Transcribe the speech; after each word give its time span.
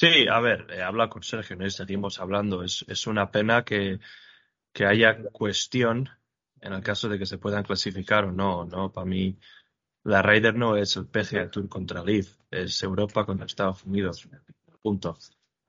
Sí, 0.00 0.26
a 0.28 0.40
ver, 0.40 0.66
he 0.70 0.80
hablado 0.82 1.10
con 1.10 1.22
Sergio, 1.22 1.56
¿no? 1.56 1.66
Y 1.66 1.70
seguimos 1.70 2.20
hablando. 2.20 2.62
Es, 2.62 2.86
es 2.88 3.06
una 3.06 3.30
pena 3.30 3.64
que, 3.66 4.00
que 4.72 4.86
haya 4.86 5.22
cuestión 5.32 6.08
en 6.62 6.72
el 6.72 6.82
caso 6.82 7.08
de 7.10 7.18
que 7.18 7.26
se 7.26 7.36
puedan 7.38 7.64
clasificar 7.64 8.24
o 8.24 8.32
no, 8.32 8.64
¿no? 8.64 8.92
Para 8.92 9.04
mí, 9.06 9.38
la 10.04 10.22
Ryder 10.22 10.54
no 10.54 10.76
es 10.76 10.96
el 10.96 11.06
PGA 11.06 11.50
Tour 11.50 11.68
contra 11.68 12.02
Leaf, 12.02 12.38
es 12.50 12.82
Europa 12.82 13.26
contra 13.26 13.46
Estados 13.46 13.84
Unidos. 13.84 14.26
Punto. 14.82 15.18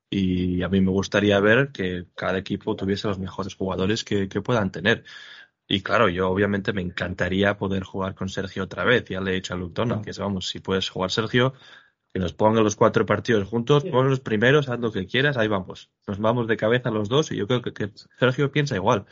Y 0.09 0.61
a 0.63 0.70
mí 0.70 0.82
me 0.82 0.91
gustaría 0.91 1.39
ver 1.41 1.71
que 1.73 2.07
cada 2.16 2.38
equipo 2.38 2.75
tuviese 2.77 3.09
los 3.09 3.20
mejores 3.20 3.55
jugadores 3.55 4.05
que, 4.05 4.29
que 4.29 4.41
puedan 4.41 4.71
tener. 4.71 5.04
Y 5.68 5.82
claro, 5.84 6.09
yo 6.09 6.29
obviamente 6.29 6.73
me 6.73 6.82
encantaría 6.82 7.57
poder 7.57 7.84
jugar 7.84 8.16
con 8.16 8.29
Sergio 8.29 8.63
otra 8.63 8.86
vez. 8.86 9.05
Ya 9.05 9.21
le 9.21 9.32
he 9.32 9.36
dicho 9.36 9.55
a 9.55 9.57
Lutona 9.57 10.02
que 10.02 10.11
vamos, 10.20 10.48
si 10.50 10.59
puedes 10.61 10.89
jugar 10.89 11.11
Sergio, 11.11 11.54
que 12.14 12.20
nos 12.20 12.34
pongan 12.34 12.64
los 12.64 12.75
cuatro 12.75 13.05
partidos 13.05 13.48
juntos, 13.48 13.86
pon 13.86 14.09
los 14.09 14.20
primeros, 14.20 14.70
haz 14.70 14.80
lo 14.80 14.91
que 14.91 15.07
quieras, 15.07 15.38
ahí 15.38 15.48
vamos. 15.48 15.89
Nos 16.07 16.20
vamos 16.20 16.48
de 16.48 16.58
cabeza 16.58 16.91
los 16.91 17.09
dos 17.09 17.31
y 17.31 17.38
yo 17.38 17.48
creo 17.48 17.62
que, 17.62 17.73
que 17.73 17.91
Sergio 18.20 18.52
piensa 18.52 18.76
igual. 18.76 19.05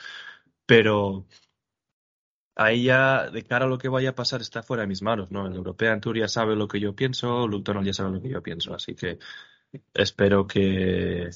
Pero 0.66 1.26
ahí 2.56 2.84
ya, 2.84 3.30
de 3.30 3.44
cara 3.44 3.66
a 3.66 3.70
lo 3.70 3.78
que 3.78 3.88
vaya 3.90 4.10
a 4.12 4.16
pasar, 4.16 4.42
está 4.42 4.64
fuera 4.64 4.82
de 4.82 4.88
mis 4.88 5.02
manos, 5.02 5.32
¿no? 5.32 5.48
El 5.48 5.56
European 5.56 6.02
Tour 6.02 6.18
ya 6.18 6.28
sabe 6.28 6.56
lo 6.56 6.68
que 6.68 6.80
yo 6.80 6.96
pienso, 6.96 7.48
Luton 7.48 7.84
ya 7.86 7.94
sabe 7.94 8.12
lo 8.12 8.22
que 8.22 8.30
yo 8.30 8.44
pienso, 8.44 8.74
así 8.74 8.96
que 8.96 9.18
espero 9.94 10.46
que, 10.48 11.30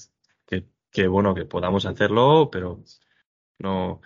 que, 0.46 0.68
que, 0.92 1.08
bueno, 1.08 1.34
que 1.34 1.46
podamos 1.46 1.86
hacerlo, 1.86 2.50
pero 2.52 2.84
no, 3.60 4.02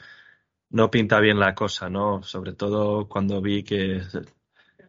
no 0.70 0.92
pinta 0.92 1.20
bien 1.20 1.40
la 1.40 1.56
cosa, 1.56 1.90
¿no? 1.90 2.22
Sobre 2.24 2.54
todo 2.54 3.08
cuando 3.10 3.42
vi 3.42 3.64
que 3.64 4.02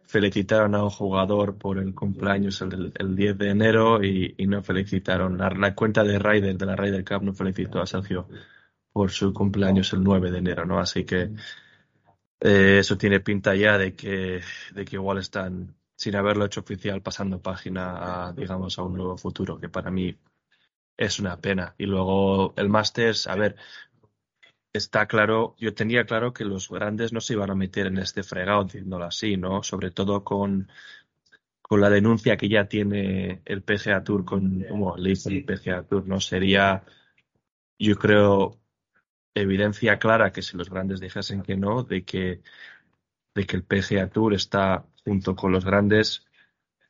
felicitaron 0.09 0.73
a 0.73 0.83
un 0.83 0.89
jugador 0.89 1.59
por 1.59 1.77
el 1.77 1.93
cumpleaños 1.93 2.61
el, 2.63 2.91
el 2.97 3.15
10 3.15 3.37
de 3.37 3.49
enero 3.51 4.03
y, 4.03 4.33
y 4.39 4.47
no 4.47 4.63
felicitaron. 4.63 5.37
La, 5.37 5.51
la, 5.51 5.75
cuenta 5.75 6.03
de 6.03 6.17
Ryder, 6.17 6.57
de 6.57 6.65
la 6.65 6.75
Ryder 6.75 7.05
Cup, 7.05 7.21
no 7.21 7.33
felicitó 7.33 7.79
a 7.79 7.85
Sergio 7.85 8.27
por 8.91 9.11
su 9.11 9.31
cumpleaños 9.31 9.93
el 9.93 10.03
9 10.03 10.31
de 10.31 10.39
enero, 10.39 10.65
¿no? 10.65 10.79
Así 10.79 11.05
que 11.05 11.29
eh, 12.39 12.77
eso 12.79 12.97
tiene 12.97 13.19
pinta 13.19 13.55
ya 13.55 13.77
de 13.77 13.95
que, 13.95 14.41
de 14.73 14.85
que 14.85 14.95
igual 14.95 15.19
están, 15.19 15.75
sin 15.95 16.15
haberlo 16.15 16.45
hecho 16.45 16.61
oficial, 16.61 17.03
pasando 17.03 17.39
página 17.39 18.29
a, 18.29 18.33
digamos, 18.33 18.79
a 18.79 18.83
un 18.83 18.95
nuevo 18.95 19.15
futuro, 19.15 19.59
que 19.59 19.69
para 19.69 19.91
mí 19.91 20.17
es 20.97 21.19
una 21.19 21.39
pena. 21.39 21.75
Y 21.77 21.85
luego 21.85 22.55
el 22.57 22.67
Masters, 22.69 23.27
a 23.27 23.35
ver, 23.35 23.57
está 24.73 25.07
claro, 25.07 25.55
yo 25.57 25.73
tenía 25.73 26.05
claro 26.05 26.33
que 26.33 26.45
los 26.45 26.69
grandes 26.69 27.13
no 27.13 27.21
se 27.21 27.33
iban 27.33 27.49
a 27.51 27.55
meter 27.55 27.87
en 27.87 27.97
este 27.97 28.23
fregado, 28.23 28.63
diciéndolo 28.65 29.05
así, 29.05 29.37
¿no? 29.37 29.63
Sobre 29.63 29.91
todo 29.91 30.23
con, 30.23 30.69
con 31.61 31.81
la 31.81 31.89
denuncia 31.89 32.37
que 32.37 32.49
ya 32.49 32.67
tiene 32.67 33.41
el 33.45 33.63
PGA 33.63 34.03
Tour 34.03 34.25
con, 34.25 34.63
como 34.69 34.97
le 34.97 35.11
dice 35.11 35.29
el 35.29 35.45
PGA 35.45 35.83
Tour, 35.83 36.07
¿no? 36.07 36.19
Sería, 36.19 36.83
yo 37.79 37.95
creo, 37.97 38.59
evidencia 39.35 39.99
clara 39.99 40.31
que 40.31 40.41
si 40.41 40.57
los 40.57 40.69
grandes 40.69 40.99
dijesen 40.99 41.41
que 41.43 41.55
no, 41.55 41.83
de 41.83 42.03
que, 42.03 42.41
de 43.35 43.45
que 43.45 43.55
el 43.57 43.63
PGA 43.63 44.09
Tour 44.09 44.33
está 44.33 44.85
junto 45.05 45.35
con 45.35 45.51
los 45.51 45.65
grandes, 45.65 46.27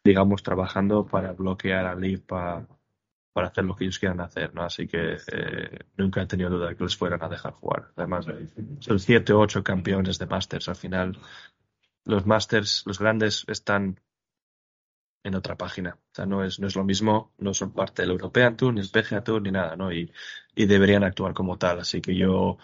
digamos, 0.04 0.44
trabajando 0.44 1.06
para 1.06 1.34
bloquear 1.34 1.86
a 1.86 1.96
Leaf 1.96 2.22
para 2.22 2.68
para 3.34 3.48
hacer 3.48 3.64
lo 3.64 3.76
que 3.76 3.86
ellos 3.86 4.00
quieran 4.00 4.22
hacer, 4.22 4.54
¿no? 4.54 4.64
Así 4.64 4.88
que 4.88 5.18
eh, 5.32 5.80
nunca 5.98 6.22
he 6.22 6.26
tenido 6.26 6.50
duda 6.50 6.70
de 6.70 6.76
que 6.76 6.84
les 6.84 6.98
fueran 6.98 7.24
a 7.24 7.30
dejar 7.30 7.54
jugar. 7.54 7.92
Además, 7.96 8.26
son 8.80 9.00
siete 9.00 9.34
o 9.34 9.40
ocho 9.40 9.64
campeones 9.64 10.18
de 10.20 10.26
Masters. 10.26 10.68
Al 10.70 10.76
final, 10.76 11.18
los 12.06 12.26
Masters, 12.26 12.84
los 12.86 13.00
grandes, 13.00 13.46
están 13.48 14.00
en 15.24 15.36
otra 15.36 15.56
página. 15.58 15.96
O 15.96 16.16
sea, 16.16 16.26
no 16.26 16.44
es, 16.44 16.60
no 16.60 16.68
es 16.68 16.76
lo 16.76 16.84
mismo, 16.84 17.34
no 17.38 17.54
son 17.54 17.72
parte 17.74 18.02
del 18.02 18.12
European 18.12 18.58
Tour, 18.58 18.74
ni 18.74 18.82
el 18.82 18.90
PGA 18.90 19.24
Tour, 19.24 19.42
ni 19.42 19.52
nada, 19.52 19.76
¿no? 19.76 19.92
Y, 19.92 20.12
y 20.56 20.66
deberían 20.66 21.04
actuar 21.04 21.34
como 21.34 21.58
tal. 21.58 21.80
Así 21.80 22.02
que 22.02 22.16
yo 22.16 22.58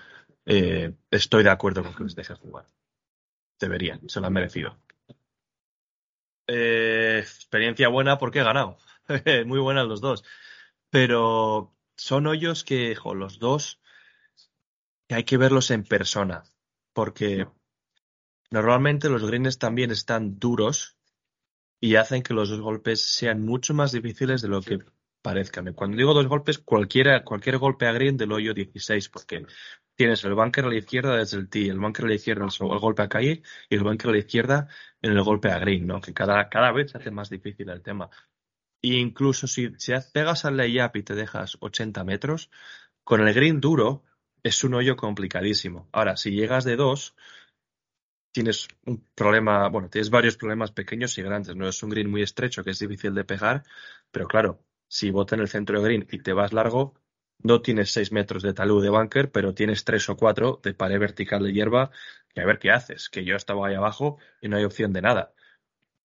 eh, 0.46 0.94
estoy 1.12 1.44
de 1.44 1.50
acuerdo 1.50 1.84
con 1.84 1.96
que 1.96 2.04
les 2.04 2.16
dejen 2.16 2.38
jugar. 2.38 2.66
Deberían, 3.60 4.08
se 4.10 4.20
lo 4.20 4.28
han 4.28 4.34
merecido. 4.34 4.78
Eh, 6.48 7.20
experiencia 7.20 7.88
buena 7.88 8.18
porque 8.18 8.40
he 8.40 8.44
ganado. 8.44 8.78
Muy 9.46 9.60
buenas 9.60 9.88
los 9.88 10.02
dos. 10.02 10.24
Pero 10.96 11.76
son 11.98 12.26
hoyos 12.26 12.64
que, 12.64 12.96
jo, 12.96 13.16
los 13.16 13.38
dos, 13.38 13.82
que 15.10 15.16
hay 15.16 15.26
que 15.26 15.36
verlos 15.36 15.70
en 15.72 15.84
persona, 15.84 16.46
porque 16.94 17.50
normalmente 18.50 19.10
los 19.10 19.26
greens 19.26 19.60
también 19.60 19.92
están 19.92 20.40
duros 20.40 20.98
y 21.82 21.98
hacen 21.98 22.24
que 22.24 22.34
los 22.34 22.50
dos 22.50 22.62
golpes 22.62 23.02
sean 23.14 23.42
mucho 23.42 23.74
más 23.74 23.92
difíciles 23.92 24.42
de 24.42 24.48
lo 24.48 24.62
que 24.62 24.80
parezcan. 25.22 25.74
Cuando 25.74 25.98
digo 25.98 26.14
dos 26.14 26.28
golpes, 26.28 26.60
cualquiera, 26.60 27.26
cualquier 27.26 27.58
golpe 27.58 27.88
a 27.88 27.92
green 27.92 28.16
del 28.16 28.32
hoyo 28.32 28.54
16, 28.54 29.10
porque 29.10 29.46
tienes 29.96 30.24
el 30.24 30.34
bunker 30.34 30.64
a 30.64 30.70
la 30.70 30.78
izquierda 30.78 31.18
desde 31.18 31.40
el 31.40 31.50
tee, 31.50 31.68
el 31.68 31.80
bunker 31.80 32.06
a 32.06 32.08
la 32.08 32.16
izquierda 32.16 32.46
el, 32.46 32.72
el 32.72 32.80
golpe 32.80 33.02
a 33.02 33.10
calle 33.10 33.44
y 33.70 33.76
el 33.76 33.84
bunker 33.84 34.12
a 34.12 34.14
la 34.14 34.20
izquierda 34.20 34.70
en 35.02 35.12
el 35.12 35.22
golpe 35.24 35.52
a 35.52 35.60
green, 35.60 35.88
¿no? 35.88 36.00
Que 36.00 36.14
cada, 36.14 36.48
cada 36.48 36.72
vez 36.72 36.92
se 36.92 37.00
hace 37.00 37.12
más 37.12 37.30
difícil 37.30 37.68
el 37.70 37.82
tema. 37.82 38.10
Y 38.86 38.98
incluso 38.98 39.48
si, 39.48 39.72
si 39.80 39.94
pegas 40.14 40.46
al 40.46 40.58
layup 40.58 40.96
y 40.96 41.02
te 41.02 41.16
dejas 41.16 41.58
80 41.60 42.04
metros, 42.04 42.52
con 43.04 43.28
el 43.28 43.34
green 43.34 43.60
duro 43.60 44.04
es 44.44 44.64
un 44.64 44.76
hoyo 44.76 44.96
complicadísimo. 44.96 45.90
Ahora, 45.92 46.18
si 46.18 46.30
llegas 46.30 46.66
de 46.66 46.76
dos, 46.76 47.16
tienes 48.32 48.68
un 48.86 49.04
problema, 49.16 49.70
bueno, 49.70 49.90
tienes 49.90 50.12
varios 50.12 50.38
problemas 50.38 50.72
pequeños 50.72 51.18
y 51.18 51.24
grandes. 51.24 51.56
No 51.56 51.68
es 51.68 51.82
un 51.82 51.90
green 51.90 52.12
muy 52.12 52.22
estrecho 52.22 52.64
que 52.64 52.70
es 52.70 52.78
difícil 52.78 53.16
de 53.16 53.24
pegar, 53.24 53.64
pero 54.12 54.28
claro, 54.28 54.64
si 54.88 55.10
bota 55.10 55.34
en 55.34 55.42
el 55.42 55.48
centro 55.48 55.80
de 55.80 55.84
green 55.84 56.08
y 56.12 56.20
te 56.20 56.34
vas 56.34 56.54
largo, 56.54 56.94
no 57.40 57.64
tienes 57.64 57.92
6 57.92 58.12
metros 58.12 58.44
de 58.44 58.54
talud 58.54 58.84
de 58.84 58.92
bunker, 58.92 59.32
pero 59.32 59.56
tienes 59.56 59.84
3 59.84 60.10
o 60.10 60.16
4 60.16 60.60
de 60.64 60.76
pared 60.76 61.00
vertical 61.00 61.44
de 61.44 61.54
hierba, 61.54 61.90
que 62.36 62.42
a 62.42 62.46
ver 62.46 62.60
qué 62.60 62.70
haces, 62.70 63.10
que 63.10 63.26
yo 63.26 63.36
estaba 63.36 63.68
ahí 63.68 63.74
abajo 63.74 64.20
y 64.42 64.48
no 64.48 64.58
hay 64.58 64.64
opción 64.64 64.94
de 64.94 65.02
nada 65.02 65.34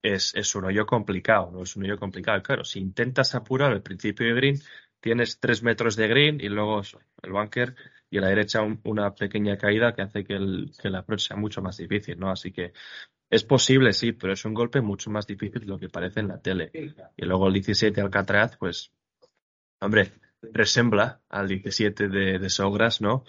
es, 0.03 0.35
es 0.35 0.55
un 0.55 0.65
hoyo 0.65 0.87
complicado, 0.87 1.51
no 1.53 1.63
es 1.63 1.77
un 1.77 1.85
hoyo 1.85 1.99
complicado. 1.99 2.43
Claro, 2.43 2.65
si 2.65 2.81
intentas 2.81 3.35
apurar 3.35 3.73
el 3.73 3.83
principio 3.83 4.27
de 4.27 4.35
green, 4.35 4.61
tienes 5.01 5.39
tres 5.41 5.63
metros 5.63 5.97
de 5.97 6.09
green 6.09 6.41
y 6.41 6.49
luego 6.49 6.83
el 7.23 7.33
bunker 7.33 7.75
y 8.11 8.19
a 8.19 8.23
la 8.23 8.29
derecha 8.29 8.61
una 8.85 9.15
pequeña 9.15 9.57
caída 9.57 9.95
que 9.95 10.03
hace 10.03 10.25
que, 10.25 10.35
el, 10.35 10.73
que 10.81 10.91
la 10.91 11.01
approach 11.01 11.29
sea 11.29 11.37
mucho 11.37 11.63
más 11.63 11.77
difícil, 11.77 12.19
¿no? 12.19 12.31
Así 12.31 12.51
que 12.51 12.73
es 13.31 13.45
posible, 13.45 13.93
sí, 13.93 14.13
pero 14.13 14.33
es 14.33 14.45
un 14.45 14.55
golpe 14.55 14.81
mucho 14.81 15.11
más 15.11 15.27
difícil 15.27 15.61
de 15.61 15.67
lo 15.67 15.79
que 15.79 15.89
parece 15.89 16.21
en 16.21 16.29
la 16.29 16.41
tele. 16.41 16.71
Y 17.17 17.25
luego 17.25 17.47
el 17.47 17.53
17 17.55 18.01
Alcatraz, 18.01 18.57
pues, 18.57 18.93
hombre, 19.81 20.11
resembla 20.43 21.21
al 21.29 21.47
17 21.47 22.09
de, 22.09 22.39
de 22.41 22.51
Sogras, 22.51 23.01
¿no? 23.01 23.25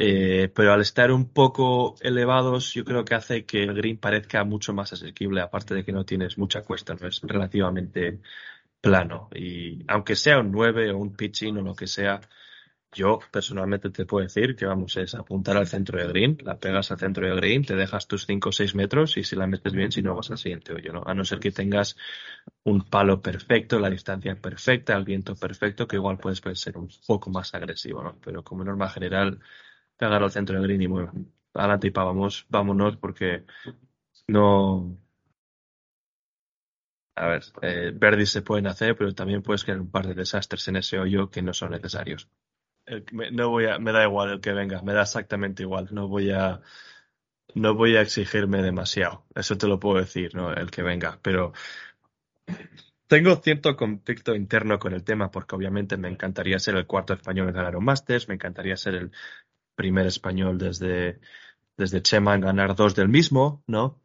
Eh, 0.00 0.48
pero 0.54 0.72
al 0.72 0.80
estar 0.80 1.10
un 1.10 1.32
poco 1.32 1.96
elevados, 2.00 2.72
yo 2.72 2.84
creo 2.84 3.04
que 3.04 3.16
hace 3.16 3.44
que 3.44 3.64
el 3.64 3.74
green 3.74 3.98
parezca 3.98 4.44
mucho 4.44 4.72
más 4.72 4.92
asequible, 4.92 5.40
aparte 5.40 5.74
de 5.74 5.84
que 5.84 5.92
no 5.92 6.04
tienes 6.04 6.38
mucha 6.38 6.62
cuesta, 6.62 6.94
no 6.94 7.08
es 7.08 7.20
relativamente 7.22 8.20
plano. 8.80 9.28
Y 9.34 9.84
aunque 9.88 10.16
sea 10.16 10.40
un 10.40 10.52
9 10.52 10.92
o 10.92 10.98
un 10.98 11.16
pitching 11.16 11.58
o 11.58 11.62
lo 11.62 11.74
que 11.74 11.88
sea, 11.88 12.20
yo 12.92 13.18
personalmente 13.32 13.90
te 13.90 14.06
puedo 14.06 14.24
decir 14.24 14.56
que 14.56 14.66
vamos 14.66 14.96
es 14.96 15.14
apuntar 15.16 15.56
al 15.56 15.66
centro 15.66 15.98
de 15.98 16.08
green, 16.08 16.38
la 16.42 16.58
pegas 16.58 16.90
al 16.92 16.98
centro 16.98 17.26
de 17.26 17.34
green, 17.36 17.64
te 17.64 17.74
dejas 17.76 18.06
tus 18.06 18.24
5 18.26 18.50
o 18.50 18.52
6 18.52 18.74
metros 18.76 19.16
y 19.16 19.24
si 19.24 19.36
la 19.36 19.46
metes 19.48 19.72
bien, 19.72 19.92
si 19.92 20.02
no 20.02 20.14
vas 20.14 20.30
al 20.30 20.38
siguiente 20.38 20.74
hoyo, 20.74 20.92
¿no? 20.92 21.02
A 21.06 21.14
no 21.14 21.24
ser 21.24 21.40
que 21.40 21.50
tengas 21.50 21.96
un 22.64 22.88
palo 22.88 23.20
perfecto, 23.22 23.78
la 23.80 23.90
distancia 23.90 24.36
perfecta, 24.36 24.96
el 24.96 25.04
viento 25.04 25.34
perfecto, 25.36 25.86
que 25.88 25.96
igual 25.96 26.18
puedes, 26.18 26.40
puede 26.40 26.56
ser 26.56 26.78
un 26.78 26.88
poco 27.06 27.30
más 27.30 27.54
agresivo, 27.54 28.02
¿no? 28.02 28.18
Pero 28.24 28.44
como 28.44 28.64
norma 28.64 28.88
general, 28.90 29.40
pegar 29.98 30.22
al 30.22 30.30
centro 30.30 30.56
del 30.56 30.64
green 30.64 30.82
y 30.82 30.86
bueno, 30.86 31.12
adelante 31.54 31.88
y 31.88 31.90
vamos, 31.90 32.46
vámonos 32.48 32.96
porque 32.96 33.44
no. 34.28 34.96
A 37.16 37.26
ver, 37.26 37.42
eh, 37.62 38.26
se 38.26 38.42
pueden 38.42 38.68
hacer, 38.68 38.96
pero 38.96 39.12
también 39.12 39.42
puedes 39.42 39.64
crear 39.64 39.80
un 39.80 39.90
par 39.90 40.06
de 40.06 40.14
desastres 40.14 40.68
en 40.68 40.76
ese 40.76 40.98
hoyo 41.00 41.30
que 41.30 41.42
no 41.42 41.52
son 41.52 41.72
necesarios. 41.72 42.28
me, 43.12 43.30
no 43.32 43.50
voy 43.50 43.66
a, 43.66 43.78
me 43.78 43.92
da 43.92 44.04
igual 44.04 44.30
el 44.30 44.40
que 44.40 44.52
venga, 44.52 44.82
me 44.82 44.92
da 44.92 45.02
exactamente 45.02 45.64
igual. 45.64 45.88
No 45.90 46.06
voy 46.06 46.30
a, 46.30 46.60
no 47.54 47.74
voy 47.74 47.96
a 47.96 48.02
exigirme 48.02 48.62
demasiado. 48.62 49.26
Eso 49.34 49.58
te 49.58 49.66
lo 49.66 49.80
puedo 49.80 49.98
decir, 49.98 50.34
¿no? 50.34 50.52
El 50.54 50.70
que 50.70 50.82
venga, 50.82 51.18
pero 51.22 51.52
tengo 53.08 53.36
cierto 53.36 53.76
conflicto 53.76 54.34
interno 54.34 54.78
con 54.78 54.92
el 54.92 55.02
tema 55.02 55.30
porque 55.30 55.56
obviamente 55.56 55.96
me 55.96 56.08
encantaría 56.08 56.58
ser 56.58 56.76
el 56.76 56.86
cuarto 56.86 57.14
español 57.14 57.48
en 57.48 57.54
ganar 57.54 57.76
un 57.76 57.84
Masters, 57.84 58.28
me 58.28 58.34
encantaría 58.34 58.76
ser 58.76 58.94
el 58.94 59.12
primer 59.78 60.06
español 60.06 60.58
desde, 60.58 61.20
desde 61.76 62.02
Chema 62.02 62.34
en 62.34 62.42
ganar 62.42 62.74
dos 62.74 62.96
del 62.96 63.08
mismo, 63.08 63.62
¿no? 63.68 64.02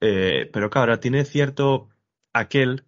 Eh, 0.00 0.50
pero 0.52 0.68
claro, 0.68 1.00
tiene 1.00 1.24
cierto 1.24 1.88
aquel 2.34 2.84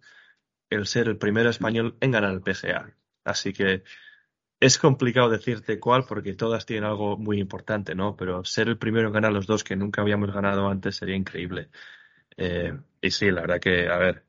el 0.69 0.85
ser 0.85 1.07
el 1.07 1.17
primer 1.17 1.47
español 1.47 1.97
en 1.99 2.11
ganar 2.11 2.33
el 2.33 2.41
PGA. 2.41 2.95
Así 3.25 3.53
que 3.53 3.83
es 4.59 4.77
complicado 4.77 5.29
decirte 5.29 5.79
cuál 5.79 6.05
porque 6.05 6.35
todas 6.35 6.65
tienen 6.67 6.85
algo 6.85 7.17
muy 7.17 7.39
importante, 7.39 7.95
¿no? 7.95 8.15
Pero 8.15 8.43
ser 8.45 8.67
el 8.67 8.77
primero 8.77 9.07
en 9.07 9.13
ganar 9.13 9.33
los 9.33 9.47
dos 9.47 9.63
que 9.63 9.75
nunca 9.75 10.01
habíamos 10.01 10.31
ganado 10.31 10.69
antes 10.69 10.95
sería 10.97 11.15
increíble. 11.15 11.69
Eh, 12.37 12.77
y 13.01 13.11
sí, 13.11 13.31
la 13.31 13.41
verdad 13.41 13.59
que, 13.59 13.89
a 13.89 13.97
ver, 13.97 14.25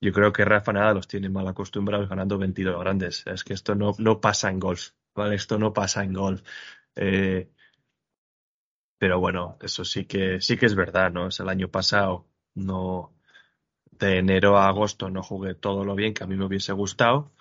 yo 0.00 0.12
creo 0.12 0.32
que 0.32 0.44
Rafa 0.44 0.72
Nada 0.72 0.94
los 0.94 1.08
tiene 1.08 1.28
mal 1.28 1.46
acostumbrados 1.48 2.08
ganando 2.08 2.38
22 2.38 2.80
grandes. 2.80 3.24
Es 3.26 3.44
que 3.44 3.54
esto 3.54 3.74
no, 3.76 3.94
no 3.98 4.20
pasa 4.20 4.50
en 4.50 4.58
golf, 4.60 4.90
¿vale? 5.14 5.36
Esto 5.36 5.58
no 5.58 5.72
pasa 5.72 6.04
en 6.04 6.14
golf. 6.14 6.42
Eh, 6.98 7.50
pero 8.98 9.20
bueno, 9.20 9.56
eso 9.62 9.84
sí 9.84 10.04
que 10.06 10.40
sí 10.40 10.56
que 10.56 10.66
es 10.66 10.74
verdad, 10.74 11.10
¿no? 11.12 11.28
Es 11.28 11.40
el 11.40 11.48
año 11.48 11.70
pasado, 11.70 12.26
no 12.54 13.14
de 13.92 14.18
enero 14.18 14.58
a 14.58 14.68
agosto 14.68 15.10
no 15.10 15.22
jugué 15.22 15.54
todo 15.54 15.84
lo 15.84 15.94
bien 15.94 16.14
que 16.14 16.24
a 16.24 16.26
mí 16.26 16.36
me 16.36 16.46
hubiese 16.46 16.72
gustado, 16.72 17.32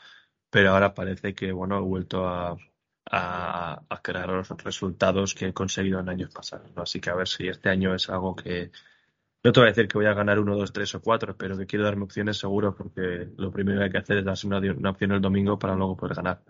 pero 0.50 0.72
ahora 0.72 0.94
parece 0.94 1.36
que 1.36 1.52
bueno 1.52 1.78
he 1.80 1.82
vuelto 1.82 2.28
a, 2.28 2.58
a, 3.12 4.02
crear 4.04 4.30
los 4.30 4.50
resultados 4.64 5.36
que 5.36 5.48
he 5.48 5.54
conseguido 5.54 6.00
en 6.00 6.10
años 6.10 6.32
pasados. 6.34 6.72
¿no? 6.76 6.84
Así 6.84 7.00
que 7.02 7.10
a 7.10 7.16
ver 7.16 7.28
si 7.28 7.48
este 7.48 7.70
año 7.70 7.96
es 7.96 8.10
algo 8.10 8.36
que 8.36 8.72
no 9.44 9.52
te 9.54 9.60
voy 9.60 9.68
a 9.70 9.72
decir 9.72 9.88
que 9.88 9.98
voy 9.98 10.08
a 10.08 10.14
ganar 10.14 10.40
uno, 10.40 10.56
dos, 10.58 10.74
tres 10.74 10.94
o 10.96 11.02
cuatro, 11.02 11.38
pero 11.38 11.58
que 11.58 11.68
quiero 11.68 11.86
darme 11.86 12.06
opciones 12.06 12.38
seguro 12.38 12.76
porque 12.76 13.30
lo 13.38 13.52
primero 13.52 13.80
que 13.80 13.86
hay 13.86 13.92
que 13.92 13.98
hacer 14.00 14.18
es 14.20 14.26
darse 14.26 14.48
una, 14.48 14.60
una 14.60 14.92
opción 14.92 15.12
el 15.14 15.22
domingo 15.22 15.60
para 15.60 15.76
luego 15.76 15.98
poder 15.98 16.16
ganar. 16.16 16.42